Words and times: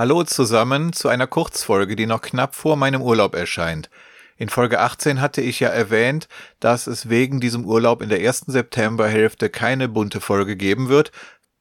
Hallo 0.00 0.24
zusammen 0.24 0.94
zu 0.94 1.08
einer 1.08 1.26
Kurzfolge, 1.26 1.94
die 1.94 2.06
noch 2.06 2.22
knapp 2.22 2.54
vor 2.54 2.76
meinem 2.76 3.02
Urlaub 3.02 3.34
erscheint. 3.34 3.90
In 4.38 4.48
Folge 4.48 4.80
18 4.80 5.20
hatte 5.20 5.42
ich 5.42 5.60
ja 5.60 5.68
erwähnt, 5.68 6.26
dass 6.58 6.86
es 6.86 7.10
wegen 7.10 7.38
diesem 7.38 7.66
Urlaub 7.66 8.00
in 8.00 8.08
der 8.08 8.22
ersten 8.22 8.50
Septemberhälfte 8.50 9.50
keine 9.50 9.88
bunte 9.88 10.22
Folge 10.22 10.56
geben 10.56 10.88
wird, 10.88 11.12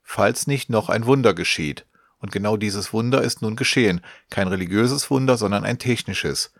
falls 0.04 0.48
nicht 0.48 0.70
noch 0.70 0.88
ein 0.88 1.05
Wunder 1.05 1.34
geschieht. 1.34 1.86
Und 2.20 2.31
genau 2.31 2.55
dieses 2.55 2.94
Wunder 2.94 3.21
ist 3.23 3.41
nun 3.41 3.57
geschehen. 3.57 3.99
Kein 4.30 4.48
religiöses 4.48 5.12
Wunder, 5.12 5.35
sondern 5.35 5.66
ein 5.66 5.77
technisches. 5.77 6.53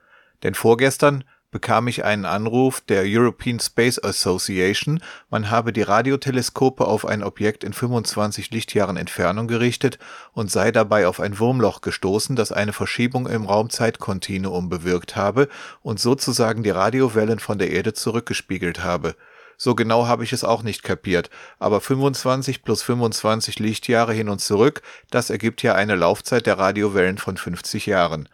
Denn 0.44 0.56
vorgestern 0.56 1.24
bekam 1.52 1.88
ich 1.88 2.04
einen 2.04 2.26
Anruf 2.26 2.82
der 2.82 3.04
European 3.06 3.60
Space 3.60 3.98
Association, 3.98 5.02
man 5.30 5.50
habe 5.50 5.74
die 5.74 5.82
Radioteleskope 5.82 6.86
auf 6.86 7.06
ein 7.06 7.24
Objekt 7.24 7.64
in 7.64 7.74
25 7.74 8.52
Lichtjahren 8.52 8.98
Entfernung 8.98 9.48
gerichtet 9.48 9.98
und 10.34 10.52
sei 10.52 10.72
dabei 10.72 11.08
auf 11.08 11.20
ein 11.20 11.40
Wurmloch 11.40 11.82
gestoßen, 11.82 12.36
das 12.36 12.52
eine 12.52 12.74
Verschiebung 12.74 13.28
im 13.28 13.46
Raumzeitkontinuum 13.46 14.70
bewirkt 14.70 15.16
habe 15.16 15.50
und 15.82 16.00
sozusagen 16.00 16.64
die 16.64 16.70
Radiowellen 16.70 17.40
von 17.40 17.58
der 17.58 17.72
Erde 17.72 17.94
zurückgespiegelt 17.94 18.84
habe. 18.84 19.16
So 19.62 19.76
genau 19.76 20.08
habe 20.08 20.24
ich 20.24 20.32
es 20.32 20.46
auch 20.46 20.64
nicht 20.64 20.84
kapiert, 20.84 21.30
aber 21.60 21.82
25 21.82 22.64
plus 22.64 22.82
25 22.82 23.60
Lichtjahre 23.60 24.14
hin 24.14 24.30
und 24.30 24.40
zurück, 24.40 24.82
das 25.12 25.30
ergibt 25.30 25.64
ja 25.64 25.76
eine 25.76 25.96
Laufzeit 25.96 26.46
der 26.46 26.58
Radiowellen 26.58 27.18
von 27.18 27.36
50 27.36 27.86
Jahren. 27.86 28.30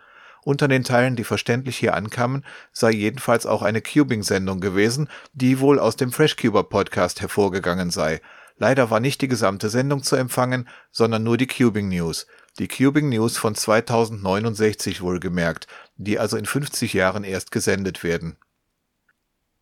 Unter 0.45 0.67
den 0.67 0.83
Teilen, 0.83 1.15
die 1.15 1.23
verständlich 1.23 1.75
hier 1.75 1.95
ankamen, 1.95 2.45
sei 2.71 2.91
jedenfalls 2.91 3.47
auch 3.47 3.63
eine 3.63 3.81
Cubing-Sendung 3.81 4.59
gewesen, 4.59 5.09
die 5.33 5.59
wohl 5.59 5.79
aus 5.79 5.95
dem 5.95 6.11
Freshcuber 6.11 6.63
Podcast 6.63 7.19
hervorgegangen 7.19 7.89
sei. 7.89 8.21
Leider 8.57 8.91
war 8.91 8.99
nicht 8.99 9.21
die 9.21 9.27
gesamte 9.27 9.69
Sendung 9.69 10.03
zu 10.03 10.15
empfangen, 10.15 10.69
sondern 10.91 11.23
nur 11.23 11.37
die 11.37 11.47
Cubing 11.47 11.89
News. 11.89 12.27
Die 12.59 12.67
Cubing 12.67 13.09
News 13.09 13.37
von 13.37 13.55
2069 13.55 15.01
wohlgemerkt, 15.01 15.65
die 15.97 16.19
also 16.19 16.37
in 16.37 16.45
50 16.45 16.93
Jahren 16.93 17.23
erst 17.23 17.49
gesendet 17.49 18.03
werden. 18.03 18.37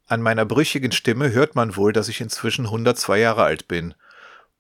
An 0.06 0.22
meiner 0.22 0.44
brüchigen 0.44 0.92
Stimme 0.92 1.32
hört 1.32 1.56
man 1.56 1.78
wohl, 1.78 1.94
dass 1.94 2.10
ich 2.10 2.20
inzwischen 2.20 2.66
102 2.66 3.20
Jahre 3.20 3.44
alt 3.44 3.70
bin. 3.70 3.94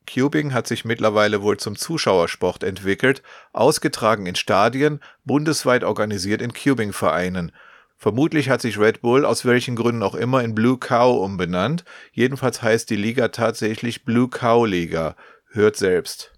Cubing 0.05 0.53
hat 0.53 0.67
sich 0.67 0.85
mittlerweile 0.85 1.41
wohl 1.41 1.57
zum 1.57 1.75
Zuschauersport 1.75 2.63
entwickelt, 2.63 3.23
ausgetragen 3.51 4.25
in 4.25 4.35
Stadien, 4.35 4.99
bundesweit 5.23 5.83
organisiert 5.83 6.41
in 6.41 6.53
Cubing-Vereinen. 6.53 7.51
Vermutlich 7.97 8.49
hat 8.49 8.61
sich 8.61 8.77
Red 8.77 9.01
Bull 9.01 9.25
aus 9.25 9.45
welchen 9.45 9.75
Gründen 9.75 10.03
auch 10.03 10.15
immer 10.15 10.43
in 10.43 10.53
Blue 10.53 10.77
Cow 10.77 11.23
umbenannt. 11.23 11.85
Jedenfalls 12.11 12.61
heißt 12.61 12.89
die 12.89 12.97
Liga 12.97 13.29
tatsächlich 13.29 14.03
Blue 14.03 14.29
Cow 14.29 14.67
Liga. 14.67 15.15
Hört 15.51 15.77
selbst. 15.77 16.33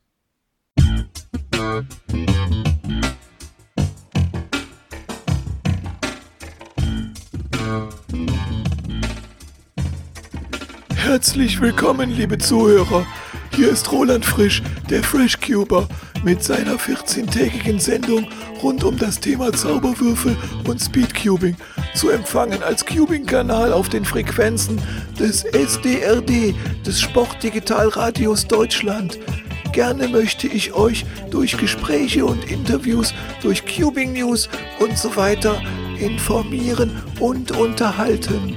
Herzlich 10.93 11.61
willkommen, 11.61 12.11
liebe 12.11 12.37
Zuhörer. 12.37 13.05
Hier 13.55 13.69
ist 13.69 13.89
Roland 13.89 14.25
Frisch, 14.25 14.61
der 14.89 15.01
Freshcuber, 15.01 15.87
mit 16.25 16.43
seiner 16.43 16.73
14-tägigen 16.73 17.79
Sendung 17.79 18.27
rund 18.61 18.83
um 18.83 18.97
das 18.97 19.21
Thema 19.21 19.53
Zauberwürfel 19.53 20.35
und 20.67 20.81
Speedcubing, 20.81 21.55
zu 21.93 22.09
empfangen 22.09 22.61
als 22.63 22.85
Cubing-Kanal 22.85 23.71
auf 23.71 23.87
den 23.87 24.03
Frequenzen 24.03 24.81
des 25.17 25.45
SDRD, 25.45 26.53
des 26.85 26.99
Sportdigitalradios 26.99 28.45
Deutschland. 28.45 29.19
Gerne 29.71 30.09
möchte 30.09 30.47
ich 30.47 30.73
euch 30.73 31.05
durch 31.31 31.57
Gespräche 31.57 32.25
und 32.25 32.51
Interviews, 32.51 33.13
durch 33.41 33.63
Cubing 33.65 34.11
News 34.11 34.49
und 34.79 34.97
so 34.97 35.15
weiter 35.15 35.61
informieren 35.97 36.91
und 37.21 37.51
unterhalten. 37.51 38.53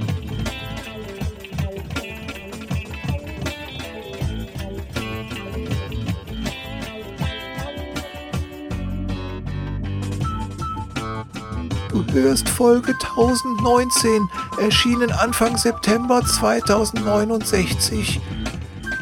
Hörst 12.22 12.48
Folge 12.48 12.92
1019, 12.92 14.28
erschienen 14.60 15.12
Anfang 15.12 15.56
September 15.56 16.22
2069. 16.24 18.20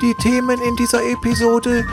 Die 0.03 0.15
Themen 0.23 0.61
in 0.61 0.77
dieser 0.77 1.03
Episode. 1.03 1.87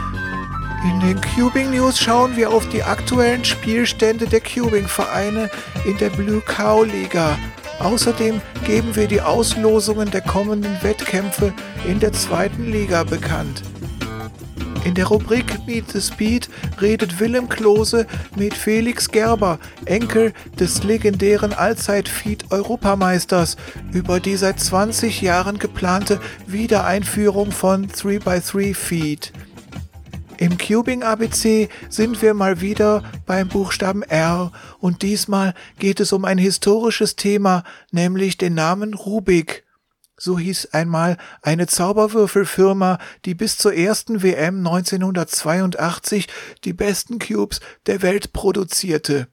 In 0.83 0.99
den 0.99 1.21
Cubing 1.21 1.71
News 1.71 1.97
schauen 1.97 2.35
wir 2.35 2.51
auf 2.51 2.67
die 2.69 2.83
aktuellen 2.83 3.45
Spielstände 3.45 4.27
der 4.27 4.41
Cubing-Vereine 4.41 5.49
in 5.85 5.97
der 5.97 6.09
Blue 6.09 6.41
Cow 6.41 6.85
Liga. 6.85 7.37
Außerdem 7.79 8.41
geben 8.65 8.95
wir 8.95 9.07
die 9.07 9.21
Auslosungen 9.21 10.11
der 10.11 10.21
kommenden 10.21 10.77
Wettkämpfe 10.81 11.53
in 11.87 11.99
der 11.99 12.11
zweiten 12.11 12.69
Liga 12.69 13.03
bekannt. 13.03 13.63
In 14.85 14.95
der 14.95 15.05
Rubrik 15.05 15.65
Meet 15.65 15.91
the 15.91 16.01
Speed 16.01 16.49
redet 16.81 17.19
Willem 17.19 17.47
Klose 17.47 18.05
mit 18.35 18.53
Felix 18.53 19.09
Gerber, 19.09 19.57
Enkel 19.85 20.33
des 20.59 20.83
legendären 20.83 21.53
Allzeit-Feed-Europameisters, 21.53 23.55
über 23.93 24.19
die 24.19 24.35
seit 24.35 24.59
20 24.59 25.21
Jahren 25.21 25.57
geplante 25.57 26.19
Wiedereinführung 26.47 27.53
von 27.53 27.87
3x3-Feed. 27.87 29.31
Im 30.37 30.57
Cubing 30.57 31.03
ABC 31.03 31.69
sind 31.87 32.21
wir 32.21 32.33
mal 32.33 32.59
wieder 32.59 33.03
beim 33.25 33.47
Buchstaben 33.47 34.03
R 34.03 34.51
und 34.79 35.01
diesmal 35.01 35.53
geht 35.79 36.01
es 36.01 36.11
um 36.11 36.25
ein 36.25 36.37
historisches 36.37 37.15
Thema, 37.15 37.63
nämlich 37.91 38.37
den 38.37 38.53
Namen 38.53 38.93
Rubik. 38.93 39.62
So 40.23 40.39
hieß 40.39 40.67
einmal 40.71 41.17
eine 41.41 41.67
Zauberwürfelfirma, 41.67 42.97
die 43.25 43.35
bis 43.35 43.57
zur 43.57 43.73
ersten 43.73 44.23
WM 44.23 44.65
1982 44.65 46.29
die 46.63 46.71
besten 46.71 47.19
Cubes 47.19 47.59
der 47.87 48.01
Welt 48.01 48.31
produzierte. 48.31 49.27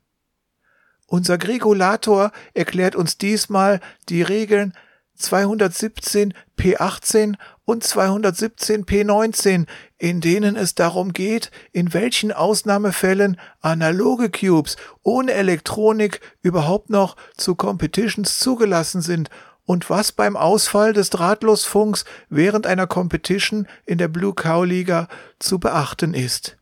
Unser 1.06 1.38
Gregulator 1.38 2.32
erklärt 2.54 2.96
uns 2.96 3.18
diesmal 3.18 3.78
die 4.08 4.22
Regeln 4.22 4.72
217 5.14 6.34
P18 6.58 7.36
und 7.64 7.84
217 7.84 8.84
P19, 8.84 9.66
in 9.96 10.20
denen 10.20 10.56
es 10.56 10.74
darum 10.74 11.12
geht, 11.12 11.52
in 11.70 11.94
welchen 11.94 12.32
Ausnahmefällen 12.32 13.38
analoge 13.60 14.28
Cubes 14.28 14.76
ohne 15.04 15.34
Elektronik 15.34 16.20
überhaupt 16.42 16.90
noch 16.90 17.14
zu 17.36 17.54
Competitions 17.54 18.40
zugelassen 18.40 19.02
sind 19.02 19.30
und 19.70 19.88
was 19.88 20.10
beim 20.10 20.36
Ausfall 20.36 20.92
des 20.92 21.10
Drahtlosfunks 21.10 22.04
während 22.28 22.66
einer 22.66 22.88
Competition 22.88 23.68
in 23.86 23.98
der 23.98 24.08
Blue 24.08 24.34
Cow 24.34 24.66
Liga 24.66 25.06
zu 25.38 25.60
beachten 25.60 26.12
ist. 26.12 26.56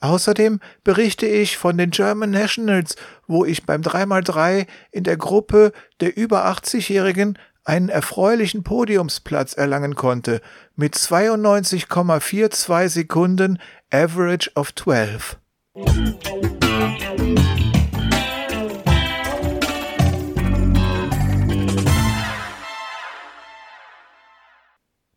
Außerdem 0.00 0.60
berichte 0.82 1.26
ich 1.26 1.58
von 1.58 1.76
den 1.76 1.90
German 1.90 2.30
Nationals, 2.30 2.96
wo 3.26 3.44
ich 3.44 3.66
beim 3.66 3.82
3x3 3.82 4.66
in 4.92 5.04
der 5.04 5.18
Gruppe 5.18 5.72
der 6.00 6.16
über 6.16 6.46
80-Jährigen 6.46 7.38
einen 7.64 7.90
erfreulichen 7.90 8.62
Podiumsplatz 8.62 9.52
erlangen 9.52 9.94
konnte 9.94 10.40
mit 10.74 10.94
92,42 10.94 12.88
Sekunden 12.88 13.58
Average 13.90 14.52
of 14.54 14.74
12. 14.74 15.36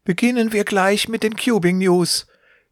Beginnen 0.06 0.54
wir 0.54 0.66
gleich 0.66 1.10
mit 1.10 1.24
den 1.24 1.36
Cubing 1.36 1.80
News. 1.80 2.28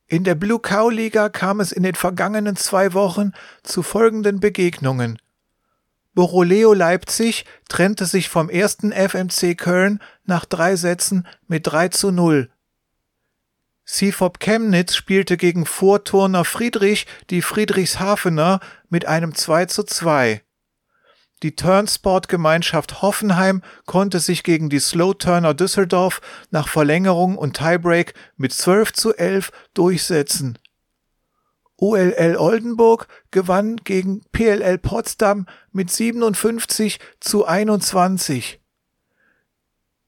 In 0.06 0.24
der 0.24 0.36
Blue 0.36 0.60
Cow 0.60 0.92
Liga 0.92 1.30
kam 1.30 1.62
es 1.62 1.72
in 1.72 1.82
den 1.82 1.96
vergangenen 1.96 2.56
zwei 2.56 2.94
Wochen 2.94 3.32
zu 3.64 3.82
folgenden 3.82 4.40
Begegnungen. 4.40 5.18
Boroleo 6.14 6.74
Leipzig 6.74 7.46
trennte 7.70 8.06
sich 8.06 8.30
vom 8.30 8.52
ersten 8.52 8.92
FMC 8.92 9.58
Köln 9.58 10.00
nach 10.26 10.46
drei 10.46 10.76
Sätzen 10.76 11.26
mit 11.48 11.66
3 11.66 11.88
zu 11.88 12.12
0. 12.12 12.52
CFOP 13.84 14.40
Chemnitz 14.40 14.96
spielte 14.96 15.36
gegen 15.36 15.66
Vorturner 15.66 16.46
Friedrich 16.46 17.08
die 17.32 17.42
Friedrichshafener 17.42 18.60
mit 18.90 19.08
einem 19.08 19.34
2 19.34 19.66
zu 19.66 19.82
2. 19.82 20.43
Die 21.44 21.58
Turnsport-Gemeinschaft 21.58 23.02
Hoffenheim 23.02 23.64
konnte 23.86 24.22
sich 24.22 24.44
gegen 24.44 24.70
die 24.70 24.80
Slow 24.80 25.14
Turner 25.14 25.54
Düsseldorf 25.54 26.22
nach 26.52 26.70
Verlängerung 26.70 27.38
und 27.38 27.58
Tiebreak 27.58 28.14
mit 28.38 28.54
12 28.54 28.94
zu 28.94 29.14
11 29.14 29.52
durchsetzen. 29.74 30.58
ULL 31.76 32.38
Oldenburg 32.38 33.10
gewann 33.32 33.76
gegen 33.76 34.22
PLL 34.32 34.78
Potsdam 34.78 35.46
mit 35.74 35.92
57 35.92 37.00
zu 37.20 37.46
21. 37.46 38.62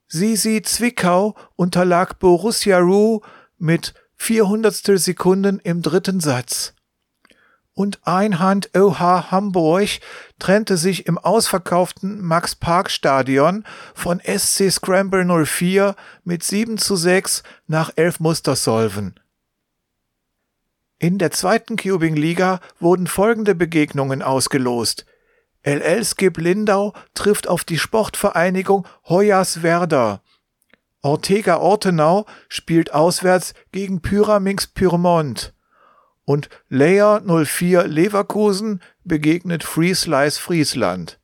Sisi 0.07 0.61
Zwickau 0.61 1.35
unterlag 1.57 2.17
Borussia 2.19 2.79
Rue 2.79 3.19
mit 3.57 3.93
400 4.15 4.73
Sekunden 4.73 5.59
im 5.59 5.81
dritten 5.81 6.21
Satz. 6.21 6.74
Und 7.75 7.99
Einhand 8.07 8.71
OH 8.73 9.31
Hamburg 9.31 9.99
trennte 10.39 10.77
sich 10.77 11.05
im 11.05 11.17
ausverkauften 11.17 12.21
Max-Park-Stadion 12.21 13.65
von 13.93 14.19
SC 14.21 14.71
Scramble 14.71 15.45
04 15.45 15.95
mit 16.23 16.43
7 16.43 16.77
zu 16.77 16.95
6 16.95 17.43
nach 17.67 17.91
elf 17.97 18.19
Mustersolven. 18.19 19.19
In 20.97 21.17
der 21.17 21.31
zweiten 21.31 21.75
Cubing-Liga 21.75 22.61
wurden 22.79 23.05
folgende 23.05 23.53
Begegnungen 23.53 24.21
ausgelost. 24.21 25.05
LL 25.63 26.05
Skip 26.05 26.37
Lindau 26.37 26.93
trifft 27.13 27.47
auf 27.49 27.65
die 27.65 27.77
Sportvereinigung 27.77 28.87
Hoyerswerda. 29.09 30.21
Ortega 31.01 31.57
Ortenau 31.57 32.25
spielt 32.47 32.93
auswärts 32.93 33.53
gegen 33.71 34.01
Pyraminx 34.01 34.67
Pyrmont 34.67 35.54
und 36.25 36.49
Layer 36.69 37.21
04 37.21 37.87
Leverkusen 37.87 38.81
begegnet 39.03 39.63
Free 39.63 39.93
Slice 39.93 40.39
Friesland. 40.39 41.19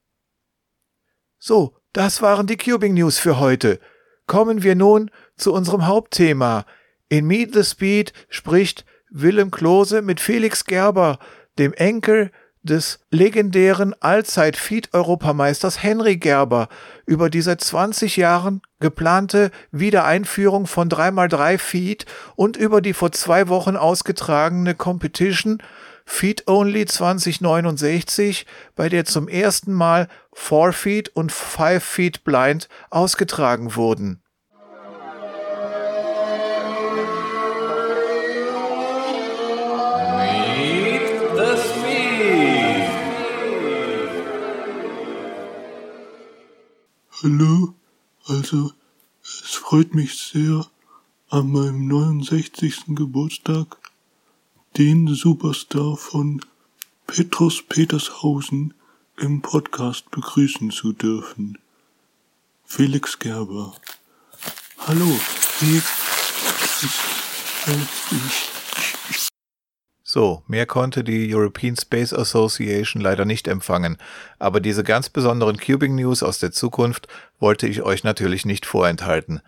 So, 1.39 1.75
das 1.93 2.21
waren 2.21 2.47
die 2.47 2.57
Cubing 2.57 2.93
News 2.93 3.17
für 3.17 3.39
heute. 3.39 3.79
Kommen 4.27 4.63
wir 4.63 4.75
nun 4.75 5.11
zu 5.35 5.53
unserem 5.53 5.87
Hauptthema. 5.87 6.65
In 7.09 7.25
Meet 7.25 7.53
the 7.53 7.63
Speed 7.63 8.13
spricht 8.29 8.85
Willem 9.09 9.51
Klose 9.51 10.01
mit 10.01 10.21
Felix 10.21 10.63
Gerber, 10.63 11.19
dem 11.57 11.73
Enkel 11.73 12.31
des 12.63 12.99
legendären 13.09 13.95
Allzeit-Feed-Europameisters 13.99 15.81
Henry 15.81 16.17
Gerber 16.17 16.69
über 17.05 17.29
die 17.29 17.41
seit 17.41 17.61
20 17.61 18.17
Jahren 18.17 18.61
geplante 18.79 19.51
Wiedereinführung 19.71 20.67
von 20.67 20.89
3x3 20.89 21.57
Feed 21.57 22.05
und 22.35 22.57
über 22.57 22.81
die 22.81 22.93
vor 22.93 23.11
zwei 23.11 23.47
Wochen 23.47 23.75
ausgetragene 23.75 24.75
Competition 24.75 25.61
Feed 26.05 26.47
Only 26.47 26.85
2069, 26.85 28.45
bei 28.75 28.89
der 28.89 29.05
zum 29.05 29.27
ersten 29.27 29.71
Mal 29.71 30.07
4 30.33 30.73
Feed 30.73 31.09
und 31.09 31.31
5 31.31 31.83
Feed 31.83 32.23
Blind 32.23 32.69
ausgetragen 32.89 33.75
wurden. 33.75 34.21
Hallo, 47.23 47.75
also 48.25 48.73
es 49.21 49.53
freut 49.53 49.93
mich 49.93 50.17
sehr, 50.17 50.65
an 51.29 51.51
meinem 51.51 51.87
69. 51.87 52.95
Geburtstag 52.95 53.77
den 54.75 55.07
Superstar 55.13 55.97
von 55.97 56.43
Petrus 57.05 57.61
Petershausen 57.61 58.73
im 59.19 59.43
Podcast 59.43 60.09
begrüßen 60.09 60.71
zu 60.71 60.93
dürfen. 60.93 61.59
Felix 62.65 63.19
Gerber. 63.19 63.75
Hallo, 64.79 65.19
wie 65.59 65.79
so, 70.11 70.43
mehr 70.45 70.65
konnte 70.65 71.05
die 71.05 71.33
European 71.33 71.77
Space 71.77 72.11
Association 72.11 73.01
leider 73.01 73.23
nicht 73.23 73.47
empfangen, 73.47 73.95
aber 74.39 74.59
diese 74.59 74.83
ganz 74.83 75.07
besonderen 75.07 75.55
Cubing 75.55 75.95
News 75.95 76.21
aus 76.21 76.37
der 76.37 76.51
Zukunft 76.51 77.07
wollte 77.39 77.65
ich 77.65 77.81
euch 77.81 78.03
natürlich 78.03 78.45
nicht 78.45 78.65
vorenthalten. 78.65 79.39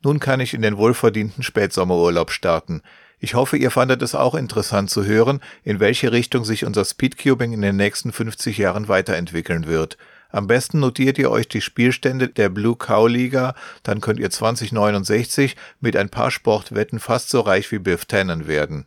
Nun 0.00 0.20
kann 0.20 0.38
ich 0.38 0.54
in 0.54 0.62
den 0.62 0.76
wohlverdienten 0.76 1.42
Spätsommerurlaub 1.42 2.30
starten. 2.30 2.82
Ich 3.18 3.34
hoffe, 3.34 3.56
ihr 3.56 3.72
fandet 3.72 4.00
es 4.00 4.14
auch 4.14 4.36
interessant 4.36 4.90
zu 4.90 5.04
hören, 5.04 5.40
in 5.64 5.80
welche 5.80 6.12
Richtung 6.12 6.44
sich 6.44 6.64
unser 6.64 6.84
Speedcubing 6.84 7.52
in 7.52 7.60
den 7.60 7.74
nächsten 7.74 8.12
50 8.12 8.58
Jahren 8.58 8.86
weiterentwickeln 8.86 9.66
wird. 9.66 9.98
Am 10.30 10.46
besten 10.46 10.78
notiert 10.78 11.18
ihr 11.18 11.32
euch 11.32 11.48
die 11.48 11.60
Spielstände 11.60 12.28
der 12.28 12.48
Blue 12.48 12.76
Cow 12.76 13.08
Liga, 13.08 13.56
dann 13.82 14.00
könnt 14.00 14.20
ihr 14.20 14.30
2069 14.30 15.56
mit 15.80 15.96
ein 15.96 16.10
paar 16.10 16.30
Sportwetten 16.30 17.00
fast 17.00 17.28
so 17.28 17.40
reich 17.40 17.72
wie 17.72 17.80
Biff 17.80 18.04
Tannen 18.04 18.46
werden. 18.46 18.86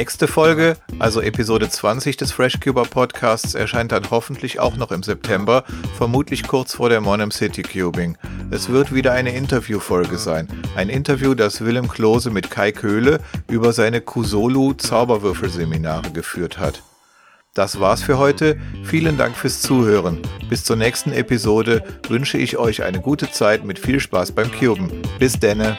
nächste 0.00 0.28
Folge, 0.28 0.78
also 0.98 1.20
Episode 1.20 1.68
20 1.68 2.16
des 2.16 2.32
FreshCuber 2.32 2.84
Podcasts, 2.84 3.54
erscheint 3.54 3.92
dann 3.92 4.10
hoffentlich 4.10 4.58
auch 4.58 4.74
noch 4.76 4.92
im 4.92 5.02
September, 5.02 5.62
vermutlich 5.98 6.44
kurz 6.44 6.72
vor 6.72 6.88
der 6.88 7.02
Monum 7.02 7.30
City 7.30 7.60
Cubing. 7.60 8.16
Es 8.50 8.70
wird 8.70 8.94
wieder 8.94 9.12
eine 9.12 9.34
Interviewfolge 9.34 10.16
sein. 10.16 10.48
Ein 10.74 10.88
Interview, 10.88 11.34
das 11.34 11.62
Willem 11.62 11.86
Klose 11.86 12.30
mit 12.30 12.50
Kai 12.50 12.72
Köhle 12.72 13.20
über 13.46 13.74
seine 13.74 14.00
Kusolu 14.00 14.72
Zauberwürfelseminare 14.72 16.12
geführt 16.12 16.58
hat. 16.58 16.82
Das 17.52 17.78
war's 17.78 18.02
für 18.02 18.16
heute. 18.16 18.58
Vielen 18.84 19.18
Dank 19.18 19.36
fürs 19.36 19.60
Zuhören. 19.60 20.22
Bis 20.48 20.64
zur 20.64 20.76
nächsten 20.76 21.12
Episode 21.12 21.84
wünsche 22.08 22.38
ich 22.38 22.56
euch 22.56 22.84
eine 22.84 23.00
gute 23.00 23.30
Zeit 23.30 23.66
mit 23.66 23.78
viel 23.78 24.00
Spaß 24.00 24.32
beim 24.32 24.50
Cuben. 24.50 24.90
Bis 25.18 25.38
denne. 25.38 25.76